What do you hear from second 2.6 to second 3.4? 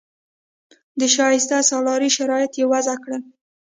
وضع کړل.